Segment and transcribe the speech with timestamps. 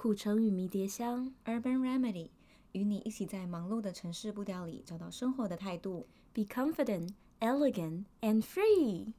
[0.00, 2.28] 苦橙与迷迭香，Urban Remedy，
[2.70, 6.06] 与你一起在忙碌的城市步调里找到生活的态度。
[6.32, 9.12] Be confident, elegant, and free。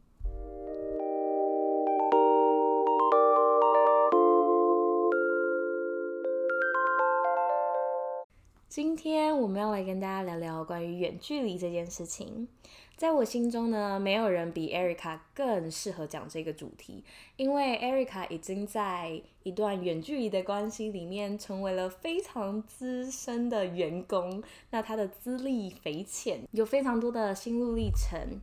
[8.69, 12.47] 今天我们要来跟大家聊聊关于远距离这件事情。
[12.95, 17.03] 在我心中呢，没有人比 Erica 更适合讲这个主题，
[17.35, 28.39] 因为 Erica 已经在一段远距离的关系里面成为了非常资深的员工，那他的资历匪浅，有非常多的心路历程。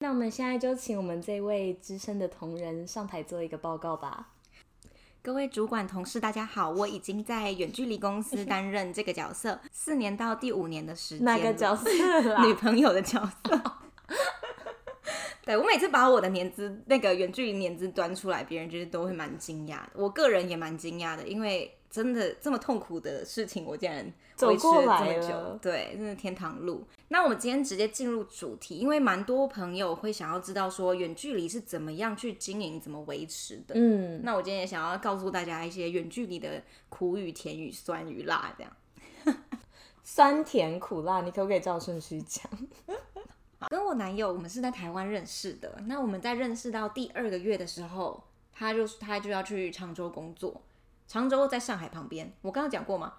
[0.00, 4.30] 那我们现在就请我们这位资深的同仁上台做一个报告吧。
[5.20, 11.24] 各位主管同事，大家好，我已经在远距离公司 担任这个角色四年到第五年的时间。
[11.24, 11.90] 哪个角色？
[12.46, 13.60] 女朋友的角色。
[15.44, 19.90] 对，我每次把我的年资那个远距离年资端出来，别人就是都会蛮惊讶的。
[19.94, 24.04] 我个人也蛮惊讶的，因为真的这么痛苦的事情，我竟然
[24.42, 25.58] 维持了这么久。
[25.60, 26.86] 对，真的天堂路。
[27.08, 33.74] 那我们今天直接进入主题，因为蛮多朋友会想要知道说远距离是怎么样去经营、怎么维持的。
[33.74, 38.72] 嗯，那我今天也想要告诉大家一些远距离的苦与甜与酸与辣，这样。
[40.04, 42.44] 酸甜苦辣，你可不可以照顺序讲？
[43.68, 45.82] 跟我男友，我们是在台湾认识的。
[45.86, 50.62] 那我们在认识到第二个月的时候，他就他就要去常州工作。
[51.06, 53.14] 常州在上海旁边，我刚刚讲过吗？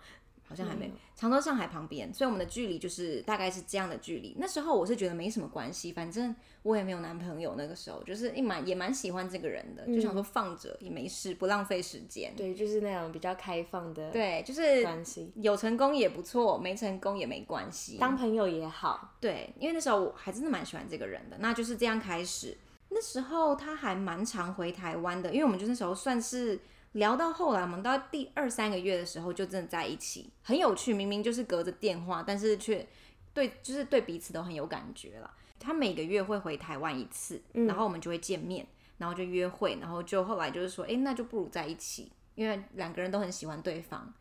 [0.50, 0.92] 好像还没。
[1.16, 4.36] 常州上海旁边，所以我们的距离就是大概是这样的距离。
[4.39, 7.53] 那时候我是觉得没什么关系，反正我也没有男朋友。
[7.55, 12.33] 那个时候就是也蛮也蛮喜欢这个人的，就想说放着也没事，不浪费时间。
[12.36, 19.16] 对，就是那种比较开放的，对，就是关系有成功也不错，没成功也没关系，当朋友也好。
[19.20, 22.58] 对，因为那时候我还真的蛮喜欢这个人的，那就是这样开始。
[22.89, 26.59] 那时候他还蛮常回台湾的，因为我们就那时候算是。
[26.94, 30.92] 聊到后来，我们到第二三个月的时候就真的在一起，很有趣。
[30.92, 32.88] 明明就是隔着电话，但是却
[33.32, 35.32] 对，就是对彼此都很有感觉了。
[35.60, 38.66] 他每个月会回台湾一次，然后我们就会见面，
[38.98, 44.11] 然后就约会，然后就后来就是说，哎，那就不如在一起，因为两个人都很喜欢对方。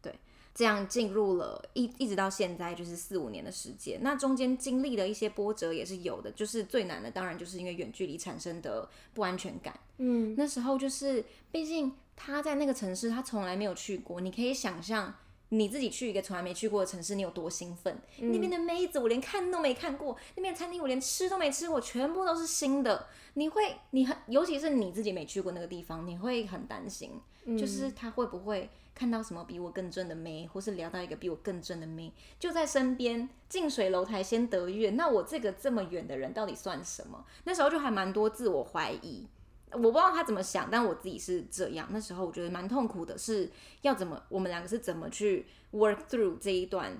[0.00, 0.18] 对，
[0.54, 3.98] 这样进入了一一直到现在就是四五年的时间。
[4.02, 9.78] 那中间经历的一些波折也是有的，就是最难的当然就是因为远距离产生的不安全感。
[9.98, 11.22] 嗯，那时候就是
[11.52, 11.92] 毕竟。
[12.16, 14.20] 他在那个城市，他从来没有去过。
[14.20, 15.14] 你可以想象
[15.50, 17.96] 你自己去一个从来没去过的城市，你有多兴奋？
[18.20, 23.06] 嗯、那边的妹子我连看都没看过，那边的餐厅我连吃都没吃过，全部都是新的。
[23.34, 32.10] 你会，你很，尤其是你自己没去过那个地方，你会很担心，嗯、就是他会不会看到什么比我更正的妹，或是聊到一个比我更正的妹，
[32.40, 34.90] 就在身边，近水楼台先得月。
[34.90, 37.24] 那我这个这么远的人到底算什么？
[37.44, 39.26] 那时候就还蛮多自我怀疑。
[39.72, 41.86] 我不知道他怎么想，但我自己是这样。
[41.90, 43.50] 那时候我觉得蛮痛苦的，是
[43.82, 46.96] 要怎么，我们两个是怎么去 work through 这一段，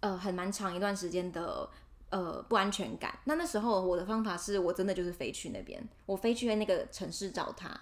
[0.00, 1.68] 呃，很蛮长一段时间的
[2.10, 3.18] 呃不安全感。
[3.24, 7.78] 那那时候我的方法是我真的就是飞去那边，我飞去那个城市找他。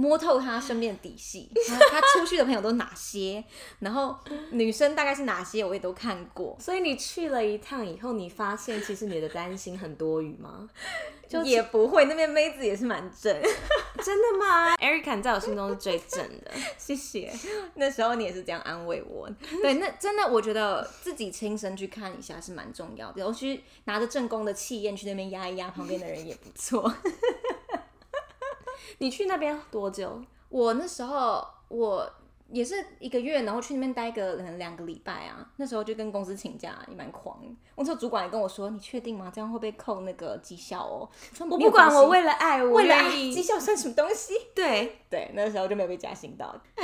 [0.00, 1.50] 摸透他身边的底细，
[1.90, 3.42] 他出去的朋友都哪些，
[3.80, 4.16] 然后
[4.52, 6.56] 女生大概是哪些，我也都看过。
[6.60, 10.70] 所以你去了一趟以后，你发现其实你的担心很多余吗？
[11.28, 13.36] 就也不会，那边妹子也是蛮正。
[14.02, 17.30] 真的吗？Erica 在我心中是最正的，谢谢。
[17.74, 19.28] 那时候你也是这样安慰我。
[19.60, 26.90] 对，那真的我觉得自己亲身去看一下是蛮重要的，尤其拿着正宫的气焰去那边压一压旁边的人也不错。
[28.96, 30.20] 你去那边多久？
[30.48, 32.10] 我那时候我
[32.50, 35.46] 也是一个月，然后去那边待个两个礼拜啊。
[35.56, 37.38] 那时候就跟公司请假，也蛮狂。
[37.74, 39.30] 我说主管也跟我说：“你确定吗？
[39.34, 41.08] 这样会被扣那个绩效哦。”
[41.50, 44.32] 我不管，我为了爱，我为了爱，绩效算什么东西？
[44.54, 46.58] 对对，那时候就没有被加薪到。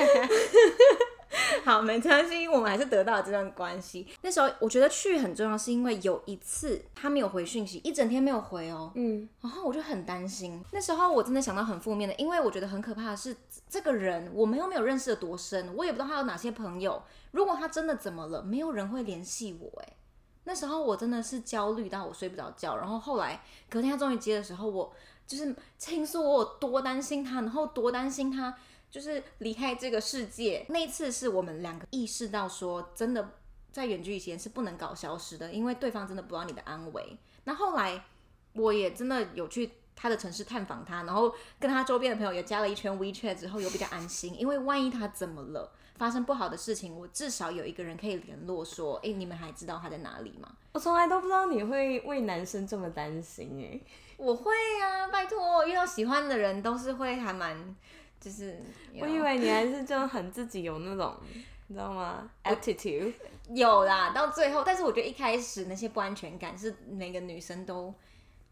[1.64, 4.06] 好，没关系，我们还是得到了这段关系。
[4.20, 8.92] 那时候我觉得去很重要，是因为有一次他没有回讯息，一整天没有回哦。
[8.94, 10.62] 嗯，然后我就很担心。
[10.72, 13.34] 那时候我真的想到很负面的，因为我觉得很可怕的是，
[13.66, 17.03] 这个人我们又没有认识的多深，我也不知道他有哪些朋友。
[17.30, 19.80] 如果他真的怎么了，没有人会联系我。
[19.80, 19.97] 哎，
[20.44, 22.77] 那时候我真的是焦虑到我睡不着觉。
[22.77, 24.92] 然后后来隔天他终于接的时候，我
[25.27, 28.54] 就是倾诉我有多担心他，然后多担心他。
[28.94, 33.28] 就是离开这个世界那一次，是我们两个意识到说，真的
[33.72, 37.18] 在远距离前是不能搞消失的，因为对方真的不知道你的安危。
[37.42, 38.04] 那后来
[38.52, 50.52] 我也真的有去他的城市探访他，然后跟他周边的朋友也加了一圈 WeChat 之后，有比较安心，因为万一他怎么了，发生不好的事情，我至少有一个人可以联络，说，哎，你们还知道他在哪里吗？
[50.70, 53.80] 我从来都不知道你会为男生这么担心，哎，
[54.18, 57.74] 我会啊，拜托，遇到喜欢的人都是会还蛮。
[58.24, 58.59] 就是
[58.98, 61.15] 我以为你还是就很自己有那种，
[61.66, 63.12] 你知道吗？attitude
[63.50, 67.92] 有啦，到最后，但是我觉得一开始那些不安全感是每个女生都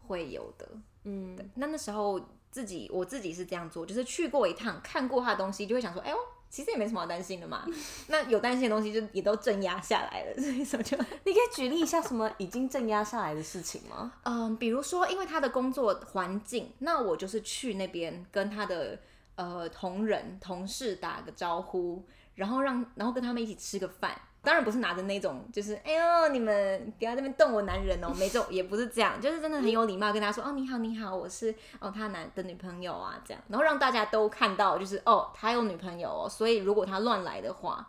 [0.07, 0.67] 会有的。
[1.05, 2.21] 嗯，那那时候
[2.51, 6.17] 自己我自己是这样做，就是去过一趟，看过他的东西，就会想说，哎呦。
[6.53, 7.65] 其实也没什么好担心的嘛，
[8.09, 10.95] 那有担心的东西就也都镇压下来了，所以说就
[11.25, 14.13] 你可以举例一下什么已经镇压下来的事情吗？
[14.21, 18.99] 嗯，比如说因为他的工作环境，那我就是去那边跟他的
[19.35, 22.03] 呃同仁同事打个招呼，
[22.35, 24.19] 然后让然后跟他们一起吃个饭。
[24.41, 37.87] 当然不是拿着那种，就是哎呦，你们不要在那边动我男人哦，没这种，也不是这样，就是真的很有礼貌，跟他说哦，你好，你好，我是哦他男的女朋友啊，这样，然后让大家都看到，就是哦他有女朋友哦，所以如果他乱来的话，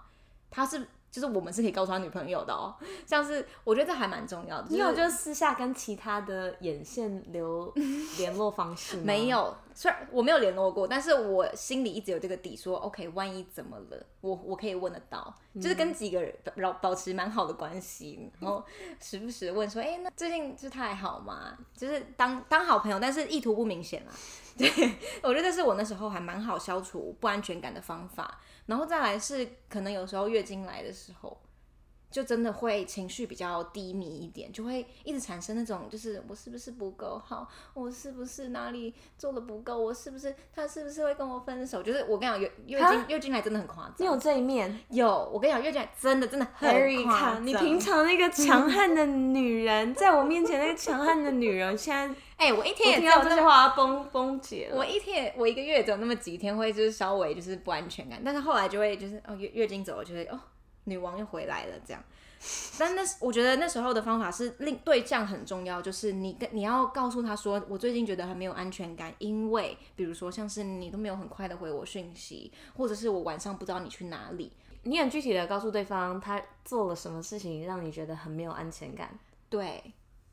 [0.51, 0.87] 他是。
[1.11, 2.75] 就是我们是可以告诉他女朋友的哦，
[3.07, 4.67] 像是我觉得这还蛮重要的。
[4.69, 7.73] 你有就私下跟其他的眼线留
[8.19, 9.03] 联络方式吗？
[9.07, 18.65] 没有，虽然我没有联络过，但是我心里一直有这个底说，说 OK，万一怎么了，我我可以问得到，就是跟几个人保保持蛮好的关系，然后
[19.01, 21.59] 时不时问说，哎、欸，那最近是他还好吗？
[21.77, 24.15] 就是当当好朋友，但是意图不明显啊。
[24.57, 24.71] 对，
[25.21, 28.41] 我觉得这是我那时候还蛮好消除不安全感的方法。
[28.67, 31.37] 然后再来是，可能有时候月经来的时候，
[32.15, 41.83] 就真的会情绪比较低迷一点，就会一直产生那种，就是我是不是不够好，我是不是哪里做的不够，我是不是他是不是会跟我分手？
[41.83, 43.95] 就是我跟你讲，月月经月经来真的很夸张。
[43.99, 44.79] 你有这一面？
[44.91, 47.45] 有，我跟你讲，月经来真的真的很夸张。
[47.45, 52.15] 你平常那个强悍的女人，在我面前那个强悍的女人，现在。
[52.37, 54.77] 哎、欸，我一天也只有这句话崩崩解了。
[54.77, 60.39] 我一天，我一个月只有那么几天会就是稍微就是不安全感，但是后来就会就是哦月月经走了，就会哦
[60.85, 62.03] 女王又回来了这样。
[62.79, 74.53] 但那我觉得那时候的方法是令对象很重要，就是你跟你要告诉他说，我最近觉得很没有安全感，因为比如说像是你都没有很快的回我讯息，或者是我晚上不知道你去哪里，
[74.83, 79.19] 你很具体的告诉对方他做了什么事情让你觉得很没有安全感。
[79.49, 79.83] 对。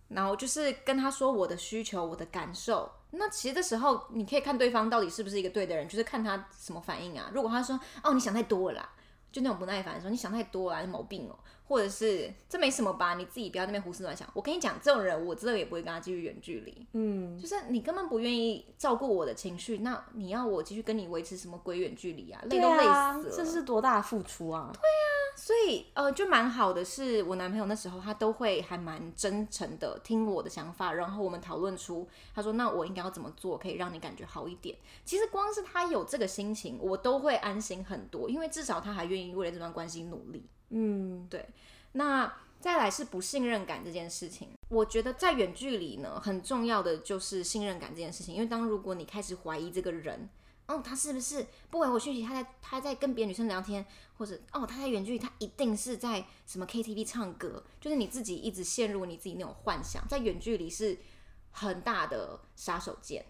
[0.09, 2.91] 然后就是跟他说我的需求，我的感受。
[3.11, 7.31] 那其实这时候你可以看对方到底是不是一个对的人，就是看他什么反应啊。
[7.33, 8.89] 如果他说哦，你想太多了啦，
[9.31, 11.35] 就那种不耐烦说，你想太多了，你毛病哦。
[11.67, 14.27] 或者是这没什么吧，你自己不要在那边胡思乱想。
[14.33, 16.85] 我跟你讲，这种人我之后也不会跟他继续远距离。
[16.91, 22.41] 嗯，就是你根本不愿意照顾我的情绪，那你要我继续跟你维持什么鬼远距离啊？
[22.49, 24.69] 累都累死了，啊，这是多大的付出啊！
[24.73, 25.20] 对啊。
[25.35, 34.77] 所以，呃，就蛮好的，是我男朋友那时候他都会还蛮真诚的听我的想法，然后我们讨论出，他说那我应该要怎么做可以让你感觉好一点。
[35.03, 40.45] 其实光是他有这个心情，我都会安心很多，因为至少他还愿意为了这段关系努力。
[40.69, 41.47] 嗯，对。
[41.93, 50.29] 那再来是不信任感这件事情，我觉得在远距离呢，很重要的就是信任感这件事情，因为当如果你开始怀疑这个人。
[50.67, 52.23] 哦，他是不是不回我讯息？
[52.23, 53.85] 他在他在跟别的女生聊天，
[54.17, 60.97] 或者哦，他在远距离，他一定是在什么 KTV 唱歌，就是你自己一直陷入你自己那种幻想，在远距离是
[61.51, 63.21] 很大的杀手锏。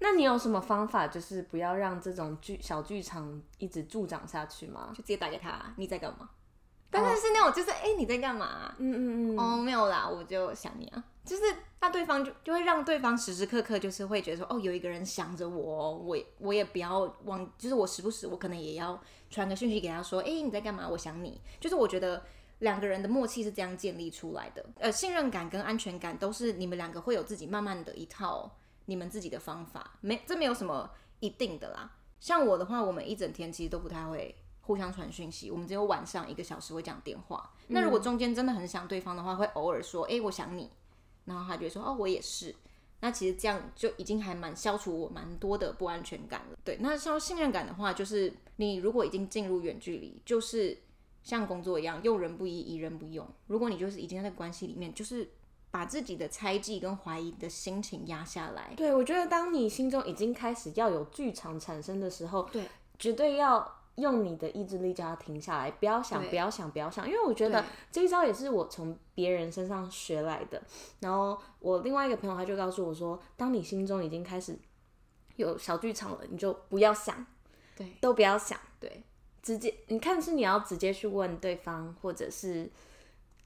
[0.00, 4.88] 那你有什么方法，就是不要让这种剧小剧场一直助长下去吗？
[4.90, 6.30] 就直接打给他，你在干嘛？
[6.90, 8.74] 当然是那种，就是哎、欸，你在干嘛？
[8.78, 9.38] 嗯嗯嗯。
[9.38, 11.04] 哦，没有啦，我就想你啊。
[11.24, 11.54] 就是那
[12.00, 18.98] 对方就就会让对方时时刻刻就是会觉得说，哦，有一个人想着我，我我也不要忘，就是我时不时我可能也要
[19.28, 20.88] 传个讯息给他说，哎，你在干嘛？
[20.88, 21.38] 我想你。
[21.60, 22.22] 就是我觉得
[22.60, 28.50] 两个人的默契是这样建立出来的，呃，信任感跟安全感都是你们两个会有自己慢慢的一套
[28.86, 31.98] 你们自己的方法，没这没有什么一定的啦。
[32.18, 34.34] 像我的话，我们一整天其实都不太会。
[34.62, 37.50] 互相传讯息，我们只有晚上一个小时会讲电话。
[37.66, 40.70] 嗯、那如果中间真的很想对方的话，会偶尔说：“哎、欸，我想你。”
[41.24, 42.54] 然后他就会说：“哦，我也是。”
[43.02, 46.58] 那其实这样就已经还蛮消除我蛮多的不安全感了。
[46.62, 50.76] 对，那像信任感的话，就是你如果已经进入远距离，就是
[51.22, 53.26] 像工作一样，用人不疑，疑人不用。
[53.46, 55.30] 如果你就是已经在关系里面，就是
[55.70, 58.74] 把自己的猜忌跟怀疑的心情压下来。
[58.76, 62.64] 对，我觉得当你心中已经开始要有剧场产生的时候，对，
[62.98, 63.79] 绝对要。
[64.00, 70.62] 用你的意志力叫他停下来，不要想，不要想，不要想，因为我觉得这一招也是我从别人身上学来的。
[71.00, 74.58] 然后我另外一个朋友他就告诉我说，当你心中已经开始
[75.36, 77.26] 有小剧场了，你就不要想，
[77.76, 79.02] 对，都不要想，对，
[79.42, 82.64] 直接你看是你要直接去问对方，或者是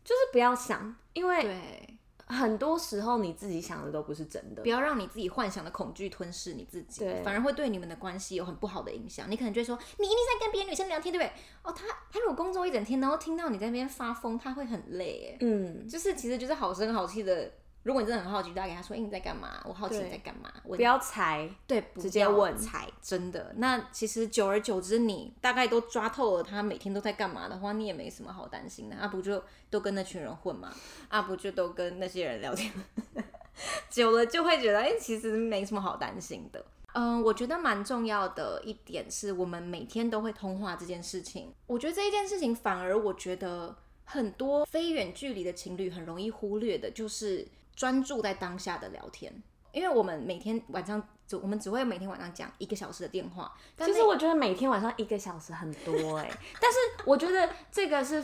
[0.02, 1.98] 就是不要想，因为对。
[2.34, 9.30] 很多时候你自己想的都不是真的，不要让你自己幻想的恐惧吞噬你自己，对，反而会对你们的关系有很不好的影响。
[9.30, 11.32] 你可能就会说，你一定在跟别的女生聊天，对不对？
[11.62, 17.50] 哦，他他如果工作一整天，然后听到你在那边发疯，他会很累，嗯，就是其实就是好声好气的
[17.84, 19.62] 如果你真的很好奇，就要给他说：“哎、欸，你在干嘛？
[19.66, 23.52] 我好奇你在干嘛。”不要猜，对，直接问猜，真的。
[23.58, 28.96] 那其实久而久之，你大概都抓透了他每天都在干嘛的话，你也没什么好担心的。
[28.96, 30.72] 啊，不就都跟那群人混嘛？
[31.08, 32.72] 啊，不就都跟那些人聊天？
[33.90, 36.64] 久了就会觉得，哎、欸，其实没什么好担心的。
[36.94, 41.52] 嗯，我觉得蛮重要的一点是我们每天都会通话这件事情。
[41.66, 47.46] 我觉得这一件事情，反而我觉得很多非远距离的情侣很容易忽略的，就是。
[47.74, 53.52] 专注在当下的聊天，因为我们每天晚上只我们只会每天晚上讲一个小时的电话。
[53.78, 58.22] 其实我觉得每天晚上一个小时很多哎、欸，但是我觉得这个是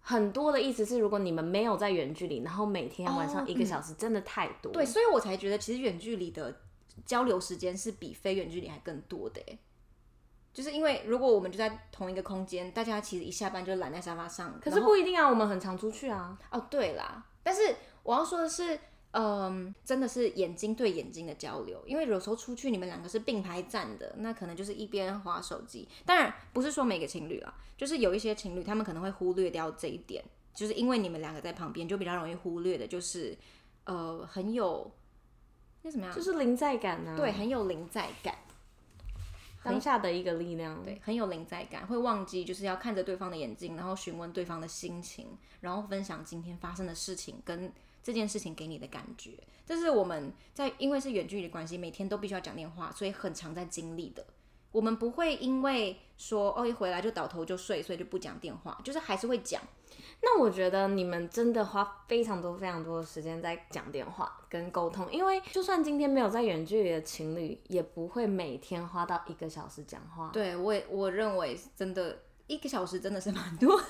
[0.00, 4.70] 很多的意思是，如果你们没有在远距离，然后每天晚上一个小时真的太多。
[4.70, 6.60] 哦嗯、对，所以我才觉得其实远距离的
[7.06, 9.58] 交流时间是比非远距离还更多的、欸、
[10.52, 14.60] 就是因为如果我们就在同一个空间，大家其实一下班就懒在沙发上。
[14.60, 16.36] 可是不一定啊，我们很常出去啊。
[16.50, 18.78] 哦，对啦，但是我要说的是。
[19.12, 25.88] 嗯，真的是眼睛对眼睛的交流，因为有时候出去你们两个是并排站的，那可能就是一边滑手机。
[26.06, 30.24] 当然不是说每个情侣啊，就是有一些情侣他们可能会忽略掉这一点，
[30.54, 33.36] 就是因为你们两个在旁边，就比较容易忽略的，就是
[33.82, 34.88] 呃很有
[35.82, 37.16] 那什么样，就是临在感呢、啊？
[37.16, 38.36] 对，很有临在感，
[39.64, 47.72] 当下的一个力量，对，很有临在感，会忘记就是要看着对方的眼睛，然后询问对方的心情，然后分享今天发生的事情跟。
[48.02, 49.32] 这件事情给你的感觉，
[49.66, 54.24] 这是我们在因为是远距离关系，每天都必须要讲电话，所以很常在经历的。
[54.72, 59.60] 我们不会因为说哦一回来就倒头就睡，所以就不讲电话，就是还是会讲。
[60.22, 70.30] 那我觉得你们真的花非常多非常多的时间在讲电话跟沟通，因为就算今天没有在远距离的情侣，也不会每天花到一个小时讲话。
[70.32, 73.80] 对，我也我认为真的一个小时真的是蛮多。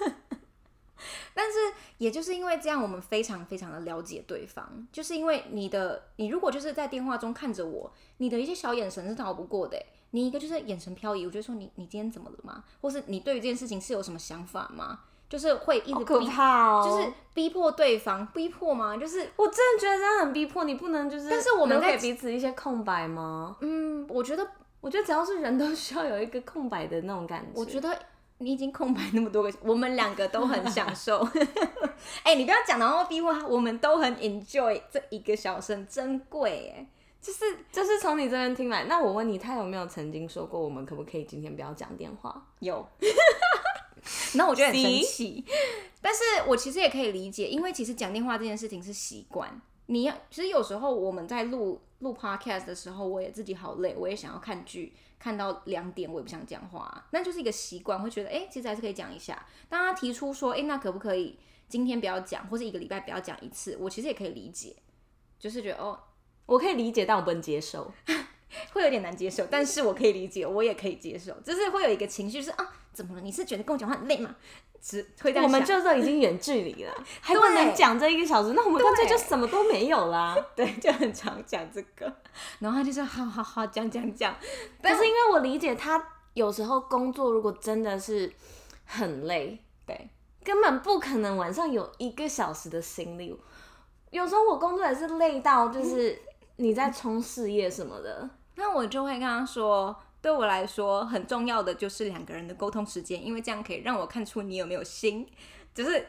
[1.35, 1.59] 但是，
[1.99, 4.87] 也就是因为这样，我们非常非常的了解对方。
[4.93, 9.81] 就是因为你的，你如果就是在电话中看着我，你的一些小眼神是逃不过的。
[10.13, 12.65] 你一个就是眼神飘移，我就说你，你今天怎么了吗？
[12.81, 15.01] 或是你对于这件事情是有什么想法吗？
[15.29, 18.97] 就是会一直逼，哦，就是逼迫对方，逼迫吗？
[18.97, 23.57] 就是我真的觉得这样很逼迫，你不能就是，但是我们给彼此一些空白吗？
[23.61, 24.45] 嗯，我觉得，
[24.81, 27.53] 我觉得只要是人都需要有一个空白的那种感觉。
[27.55, 27.97] 我觉得。
[28.41, 31.19] 你已经空白那么多个，我们两个都很享受。
[32.25, 36.87] 哎、欸，你不要讲然后逼我，我们都很 enjoy 这一个小时，珍贵哎。
[37.21, 42.47] 就是就是从你这边听来，那我问你，他有没有曾经说过，我们可不可以今天不要讲电话？
[42.61, 42.89] 有。
[44.35, 45.45] 那我觉得很生气，
[46.01, 49.61] 但是我其实也可以理解，因为其实讲电话这件事情是习惯。
[49.87, 54.95] 你要其实有时候我们在录录 podcast 的时候，我也自己好累，我也想要看剧。
[55.21, 59.47] 看到两点，我也不想讲话，那就是一个习惯，会觉得哎、其实还是可以讲一下。
[59.69, 64.75] 当他提出说，哎、那可不可以今天不要讲，或是一个礼拜不要讲一次，我其实也可以理解，
[65.39, 66.01] 就是觉得哦，
[66.47, 67.93] 我可以理解，但我不能接受，
[68.73, 73.21] 会有点难接受，但是我可以理解，我也可以接受，就是会有一个情绪，就是啊，怎么了？
[73.21, 74.35] 你是觉得跟我讲话很累吗？
[74.83, 80.35] 只会这样，我们就都已经远距离了， 还不能讲这一个小时，那我们干脆就什么都没有啦。
[80.57, 82.11] 对，就很常讲这个，
[82.61, 84.35] 然后他就说好好好讲讲讲。
[84.81, 86.03] 但是因为我理解他
[86.33, 88.33] 有时候工作如果真的是
[88.87, 90.09] 很累，对，
[90.43, 93.39] 根本不可能晚上有一个小时的心力。
[94.11, 96.19] 有时候我工作也是累到，就是
[96.57, 98.29] 你在冲事业什么的，
[98.61, 99.97] 那我就会跟他说。
[100.23, 105.27] 对我来说，很重要的就是两个人的沟通时间，因为这样可以让我看出你有没有心。
[105.75, 106.07] 只是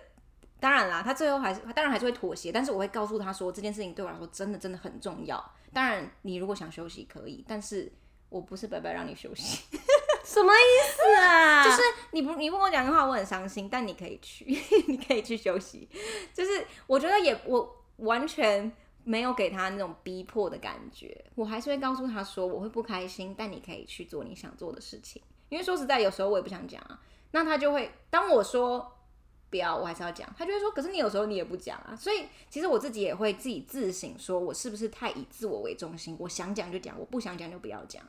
[0.59, 5.41] 当然啦，他最后还是当然还是会妥协，但是我会告诉他说，这件事情对我来说真的真的很重要。
[5.71, 7.89] 当然，你如果想休息可以，但是
[8.27, 9.63] 我不是白白让你休息。
[10.25, 11.63] 什么意思啊？
[11.71, 11.81] 就是
[12.11, 14.43] 你不你不跟我讲的话，我很伤心，但你可以去，
[14.87, 15.87] 你可以去休息。
[16.33, 18.69] 就是我觉得也我完全。
[19.03, 25.21] 没有给他那种逼迫的感觉，我还是会告诉他说，我会不开心，但你可以去做你想做的事情。
[25.49, 28.97] 因为说实在，有时候我也不想讲啊，那他就会当我说
[29.49, 31.95] 不要，我还是要讲，他就会说，可是你有时候你也不讲啊。
[31.95, 36.15] 所以其实我自己也会自己自省，说我是不是太以自我为中心？
[36.19, 38.03] 我想讲就讲，我不想讲就不要讲。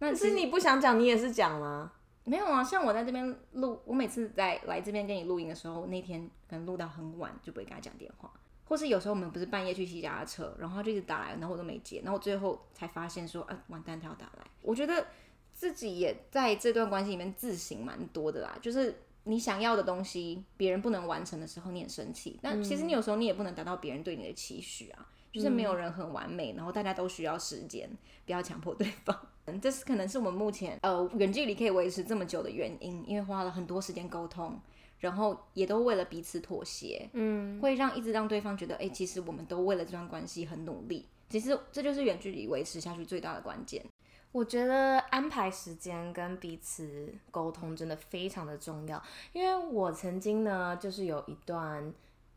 [0.00, 1.92] 那是你不想讲，你也是讲吗？
[2.24, 8.30] 没有啊，像我在这边录，我每次在来这边跟你录音的时候，那天可能录到很晚，就不会跟他讲电话。
[8.68, 14.44] 或是有时候我们不是半夜去骑脚踏车，然后他就一直打来，然后我都没接，然后最后才发现说，啊，完蛋，他要打来。
[14.60, 15.06] 我觉得
[15.54, 22.38] 自己也在这段关系里面自省蛮多的啦，就是你想要的东西，别人不能完成的时候，你很生气。
[22.42, 27.88] 但其实你有时候你也不能达到别人对你的期许啊，就是没有人很完美，然后大家都需要时间，
[28.26, 29.18] 不要强迫对方。
[29.62, 34.60] 这是可能是我们目前呃远距离可以维持这么久的原因，因为花了很多时间沟通，
[34.98, 41.06] 然后也都为了彼此妥协，嗯，会让一直让对方觉得，哎，其实我们都为了这段关系很努力。
[41.28, 43.84] 其实这就是远距离维持下去最大的关键。
[44.32, 49.02] 我觉得安排时间跟彼此沟通真的非常的重要，
[49.32, 51.92] 因为我曾经呢，就是有一段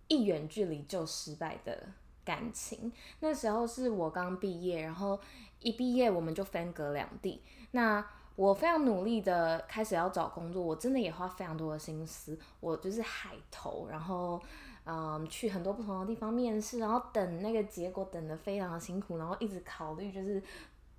[0.08, 1.90] 一远距离就失败的
[2.24, 2.92] 感情。
[3.20, 5.20] 那时候是我刚毕业，然后
[5.60, 7.42] 一毕业我们就分隔两地。
[7.72, 14.42] 那我非常努力的开始要找工作，我真的也花非常多的心思，我就是海投，然后
[14.86, 20.42] 嗯去很多不同的地方面试，然后等那个结果等的非常的辛苦，然后一直考虑就是。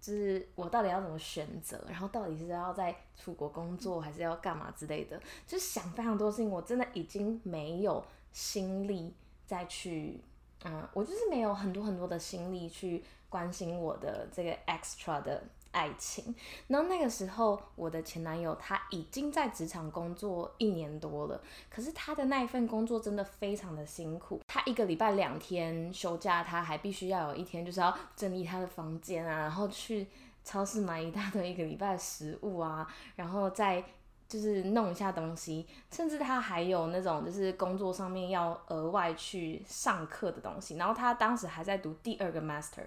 [0.02, 9.14] 就是我到底要怎么选择，然后到底是要在出国工作，还是要干嘛之类的，就是想非常多事情，我真的已经没有心力
[9.46, 10.20] 再去，
[10.64, 15.40] 嗯，我就是没有很多很多的心力去关心我的这个 extra 的。
[15.72, 16.34] 爱情，
[16.68, 24.40] 然后那个时候，我的前男友他已经在职场工作一年多了，可是他的那一份工作真的非常的辛苦。
[24.46, 30.06] 他一个礼拜两天休假，他还必须要有一天就是要整理他的房间啊，然后去
[30.44, 32.86] 超市买一大堆一个礼拜的食物啊，
[33.16, 33.82] 然后再
[34.28, 40.76] 就是弄一下东西，甚至他还有那种就是工作上面要额外去上课的东西。
[40.76, 42.84] 然后他当时还在读第二个 master，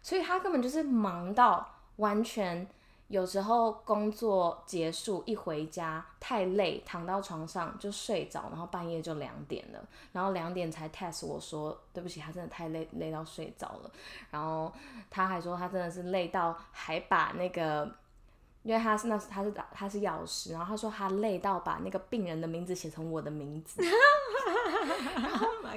[0.00, 1.68] 所以他根本就是忙到。
[2.02, 2.66] 完全
[3.06, 9.78] 有时候工作结束一回家太累，躺到床上就睡着，然后半夜就两点了，
[10.12, 13.90] 然后两点才 test 我说对不起，他真的太累，累到睡着了。
[14.30, 14.72] 然后
[15.10, 17.94] 他还说他真的是累到还把那个，
[18.62, 23.82] 因为他是那他是他是药师，然后他说他累到把那个病人的名字写成我的名字。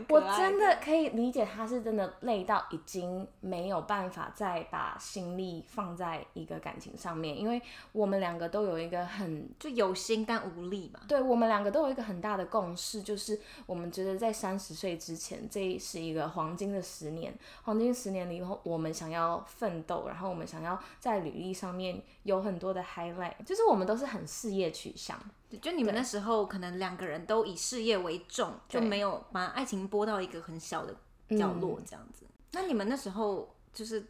[0.09, 7.61] 我真的可以理解，他是真的累到已经没有办法再把心力放在一个感情上面，因为
[7.93, 10.99] 我们两个都有一个很就有心但无力嘛。
[11.07, 25.19] 对，我们两个都有一个很大的共识，就是我们觉得在三十岁之前，这是一个黄金的十年，黄金十年里以后，我们想要奋斗，然后我们想要在履历上面有很多的 highlight，就是我们都是很事业取向。
[25.61, 30.93] 就你们那时候可能两个人都以事业为重，就没有把爱情拨到一个很小的
[31.29, 32.25] 角落这样子。
[32.25, 34.05] 嗯、那你们那时候就是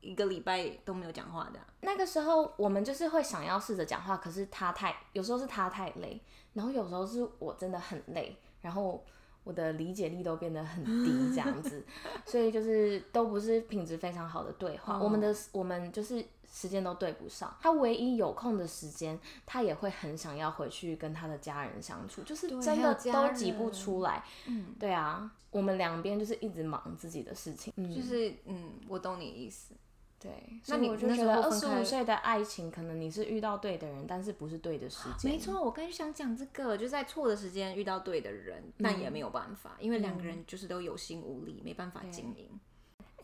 [0.00, 1.66] 一个礼拜都没有讲话的、啊？
[1.82, 6.18] 那个时候我们就是会想要试着讲话，可是他太有时候是他太累，
[6.54, 9.04] 然后有时候是我真的很累，然后
[9.44, 11.84] 我的理解力都变得很低这样子，
[12.24, 14.96] 所以就是都不是品质非常好的对话。
[14.96, 16.24] 哦、我们的我们就是。
[16.56, 24.24] 时间都对不上，他唯一有空的时间，他也会很想要回去跟他的家人相处，就是真的都挤不出来。
[24.46, 29.74] 嗯，对啊，我们两边就是一直忙自己的事情，嗯、就是嗯，我懂你意思。
[30.18, 30.32] 对，
[30.68, 35.30] 那你就觉得二十五岁的爱情，可能你是遇到对的人，但是不是对的时间。
[35.30, 42.48] 没错，我刚想讲这个，就在错的时间遇到对的人，那、嗯、也没有办法，因为两个人就是都有心无力，嗯、没办法经营。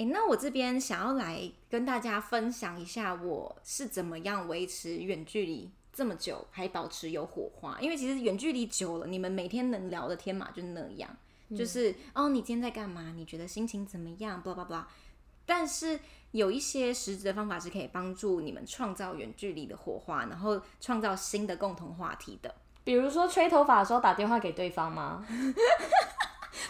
[0.03, 7.79] 诶，那我这边想要来跟大家分享一下，我是怎么样维持远距离这么久还保持有火花。
[7.81, 11.09] 因为其实远距离久了，你们每天能聊的天嘛就那样，
[11.51, 13.13] 嗯、就是哦，你今天在干嘛？
[13.15, 14.85] 你觉得心情怎么样？blah blah blah。
[15.47, 16.01] 但是
[16.33, 22.53] 有一些实质的方法是可以帮助你们创造远距离的火花，然后创造新的共同话题的。
[22.83, 25.25] 比如说吹头发的时候打电话给对方吗？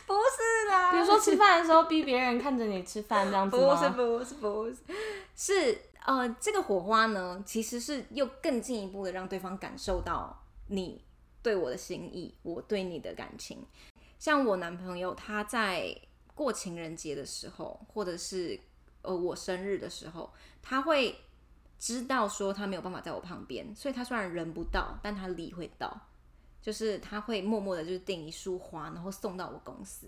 [0.06, 3.74] 不是啦，比如说吃饭的时候逼别人看着你吃饭这样子吗？
[3.74, 4.76] 不是不是不是，
[5.36, 11.04] 是呃，这个火花呢，其实是又更进一步的让对方感受到你
[11.42, 13.64] 对我的心意，我对你的感情。
[14.18, 15.96] 像我男朋友，他在
[16.34, 18.58] 过情人节的时候，或者是
[19.02, 21.16] 呃我生日的时候，他会
[21.78, 26.00] 知道说他没有办法在我旁边，所以他虽然人不到，但他礼会到。
[26.62, 30.06] 就是他会默默的，就是订一束花，然后送到我公司。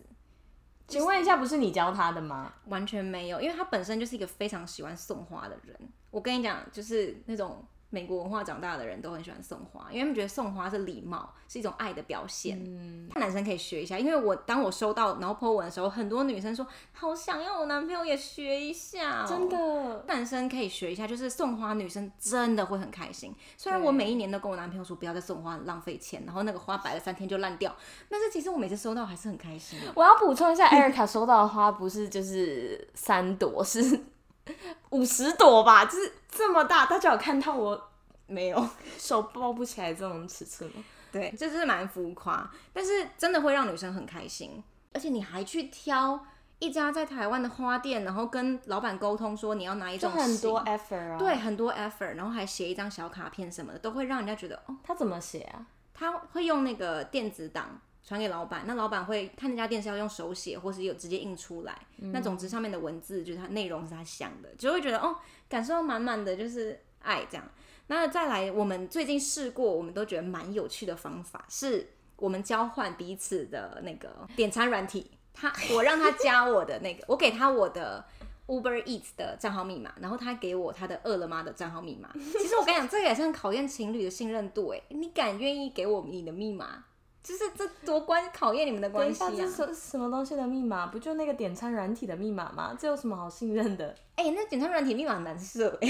[0.88, 2.54] 请问一下，不是你教他的吗？
[2.68, 5.78] 完全没有，因为他本身就是一个非常喜欢送花的人。
[6.10, 7.62] 我跟你讲，就是那种。
[7.94, 12.60] 美国文化长大的人都很喜欢送花，因为他们觉得送花是礼貌，是一种爱的表现。
[12.66, 19.26] 嗯，男生可以学一下，因为我当我收到然后 po 文的时候，很多女生说好想要我男朋友也学一下喔。
[19.28, 23.32] 真的，男生可以学一下，就是送花，女生真的会很开心。
[23.56, 27.72] 虽然我每一年都跟我男朋友说不要再送花，很浪费钱，然后那个花摆了三天就烂掉，
[28.08, 29.78] 但是其实我每次收到还是很开心。
[29.94, 34.00] 我要补充一下，Erica 收到的花不是就是三朵，是
[34.90, 35.84] 五十朵吧？
[35.84, 36.12] 就是。
[36.36, 37.80] 这么大，大家有看到我
[38.26, 40.82] 没有 手抱不起来这种尺寸吗？
[41.12, 44.60] 对，这就是蛮浮夸，但是真的会让女生很开心，
[44.92, 46.26] 而且你还去挑
[46.58, 55.64] 一家在台湾的花店，然后跟老板沟通说你要哪一种，很多 effort 啊，对，很多 effort，然后还写一张小卡片什么的，都会让人家觉得哦，他怎么写啊？
[55.94, 65.16] 他会用那个电子档传给老板，那老板会看那家店是要用手写，或是有直接印出来，嗯、那总之上面的文字就是它内容是他想的，就会觉得哦，
[65.48, 67.48] 感受到满满的就是爱这样。
[67.86, 75.10] 那再来，我们最近试过，我们都觉得蛮有趣的方法，是我们交换彼此的那个点餐软体。
[75.32, 78.04] 他我让他加我的那个，我给他我的
[78.46, 82.08] Uber Eats 的账号密码，然后他给我他的饿了么的账号密码。
[82.14, 86.84] 其实我跟你讲，这个也是很考验情侣的信任度诶，你敢愿意给我你的密码？
[87.24, 89.30] 就是这多关考验你们的关系啊！
[89.30, 90.88] 这是什么东西的密码？
[90.88, 92.76] 不就那个点餐软体的密码吗？
[92.78, 93.94] 这有什么好信任的？
[94.16, 95.88] 哎、欸，那点餐软体密码很难设哎，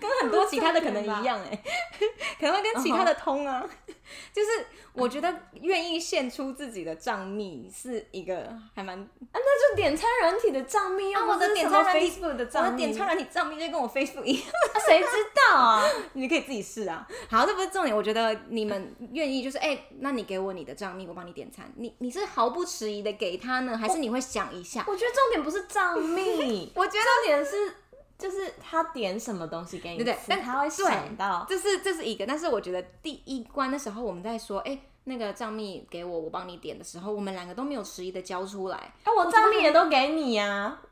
[0.00, 1.62] 跟很多其他的可能一样哎，
[2.38, 3.60] 可能会跟其他的通啊。
[3.60, 3.94] Uh huh.
[4.32, 4.48] 就是
[4.94, 14.44] 我觉得愿意献出自己的账密是一个还蛮啊，那就点餐软体的账密啊，我的点餐软体的账，我的点餐软体账密就跟我 Facebook 一样，
[14.86, 15.84] 谁知道啊？
[16.14, 17.06] 你可以自己试啊。
[17.28, 21.70] 好，这不是重点，我觉得你们愿意就是哎、欸，那你给我你的账密，我帮你点餐。
[21.76, 24.84] 你你是毫不迟疑的给他呢，还是你会想一下？
[24.86, 27.74] 我，我觉得重点不是账密，我觉得重点是。
[28.18, 32.26] 就是他点什么东西给你，吃对，但他会想到，这是这是一个。
[32.26, 38.76] 但是我觉得第一关的时候，我们在说，哎、欸，那个账密给我，我帮你点的时候，我们两个都没有迟疑的交出来。
[38.76, 40.82] 哎、啊，我账密也都给你呀、啊，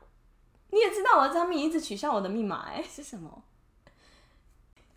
[0.71, 3.43] 你也知道我的账密一直取消我的密码，哎，是什么？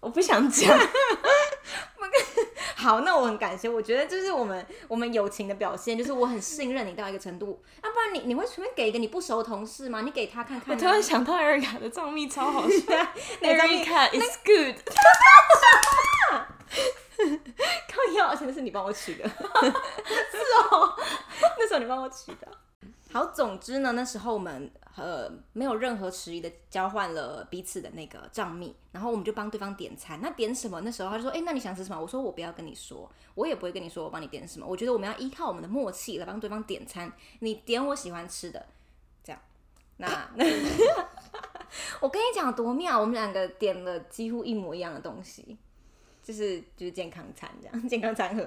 [0.00, 0.78] 我不想讲。
[2.74, 3.68] 好，那我很感谢。
[3.68, 7.62] 我觉得这是我们我们友情的表现，就是我很信任你到一个程度。
[7.82, 10.00] 啊，不然你你会随便给一个你不熟的同事吗？
[10.00, 10.74] 你给他看看。
[10.74, 12.76] 我突然想到 Erica 的账密超好笑。
[13.42, 14.76] Erica is good。
[17.20, 19.28] 靠腰，而且那是你帮我取的。
[19.28, 19.34] 是
[20.70, 20.96] 哦，
[21.58, 22.48] 那时候你帮我取的。
[23.12, 30.20] 好，总之呢，那时候我们呃没有任何迟疑的交换了彼此的那个账密，然后我们就帮对方点餐。
[30.22, 30.80] 那点什么？
[30.82, 34.66] 那时候他就说：“哎、那你想吃什么？”我说：“我不要跟你说，我也不会跟你说我帮你点什么。
[34.66, 37.12] 我觉得我们要依靠我们的默契来帮对方点餐。
[37.40, 38.64] 你点我喜欢吃的，
[39.24, 39.42] 这样。
[39.96, 40.30] 那
[42.00, 45.58] 我跟你讲多妙，我们两个点了几乎一模一样的东西，
[46.22, 48.46] 就是就是健康餐这样，健康餐盒。”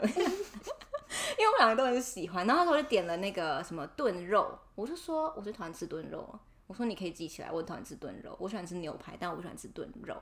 [1.38, 6.28] 因为我们两个都很喜欢，然后他就点了那个什么炖肉，我就说我最讨厌吃炖肉，
[6.68, 10.16] 我说你可以记起来，我很讨厌吃炖肉，我喜欢吃牛排，但我不喜欢吃炖肉，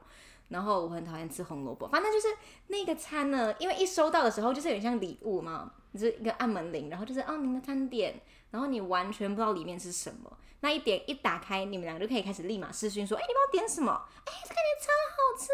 [0.49, 2.27] 然后我很讨厌吃红萝卜，反正就是
[2.67, 13.91] 那个餐呢，因为一收到的时候就是有点像礼物嘛，就是一个按门铃，然后就是哦您的餐点，然后你完全不知道里面是什么，那一点一打开，你们两个就可以开始立马试讯说，哎，你帮我点什么？
[14.25, 15.47] 哎，这个也超好吃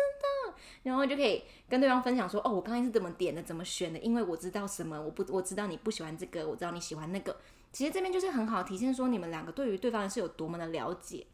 [0.54, 1.44] 的，然后就可以。
[1.70, 7.36] 跟对方分享说，哦，我刚才是怎么点的，怎么选的，因为我知道什么，我不，我知道你不喜欢这个，我知道你喜欢那个。
[7.74, 11.28] 其实这边就是很好体现说，你们两个对于对方是有多么的了解。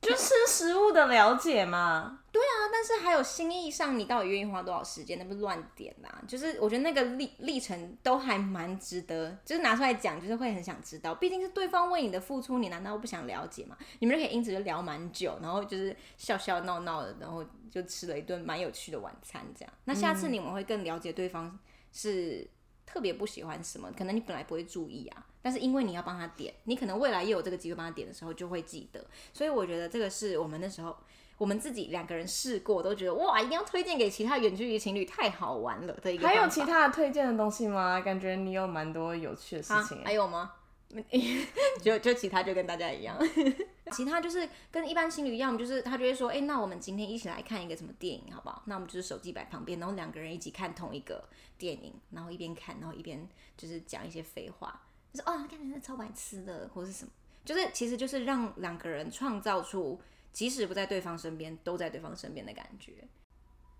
[0.00, 5.18] 就吃食物的了解嘛，对啊，但是还有心意上，你到底愿意花多少时间？
[5.18, 11.14] 那不是乱点啦，就是我觉得那个历历程都还蛮值得，就是拿出来讲，就是会很想知道。
[11.16, 13.76] 毕竟是对方为你的付出，你难道不想了解吗？
[13.98, 19.72] 你们就可以因此就聊蛮久，然后就是笑笑闹闹的，然后就吃了一顿蛮有趣的晚餐，这样。
[19.84, 21.58] 那下次你们会更了解对方
[21.92, 22.48] 是
[22.90, 25.26] 特别不喜欢什么，可能你本来不会注意啊。
[25.42, 30.96] 但是因为你要帮他点，你可能未来也有这个机会帮他点的时候就会记得，所以我觉得这个是我们那时候
[31.36, 36.26] 我们自己两个人试过都觉得哇，一定要推荐给其他远距离情侣，太好玩了的一个。
[36.26, 38.00] 还有其他的推荐的东西吗？
[38.00, 40.02] 感觉你有蛮多有趣的事情。
[40.04, 40.52] 还有吗？
[41.82, 43.18] 就就其他就跟大家一样，
[43.92, 48.62] 其他就是跟一般情侣一样，就是他就会说，哎、那我们今天一起来看一个什么电影，好不好？
[48.66, 54.82] 那我们就是手机摆旁边，然后两个人一起看同一个电影，然后一边看，然后一边就是讲一些废话。
[55.12, 57.10] 就是哦，看起来超白痴的，或是什么，
[57.44, 60.00] 就是其实就是让两个人创造出
[60.32, 62.92] 即使不在对方身边，都在对方身边的感觉。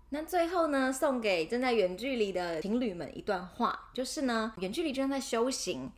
[0.09, 5.91] 那最后呢，送给正在远距离的情侣们一段话，就是呢，远距离就像在修行，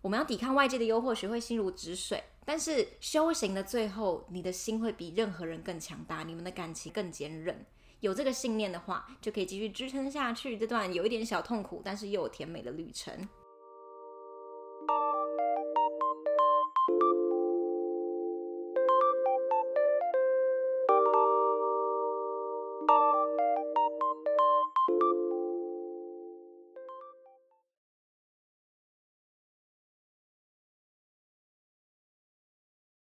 [0.00, 2.22] 我们要抵抗外界的诱惑，学会心如止水。
[2.44, 7.66] 但是修行的最后，你的心会比任何人更强大，你们的感情更坚韧。
[8.00, 13.28] 有这个信念的话，就可以继续支撑下去这段有一点小痛苦，但是又有甜美的旅程。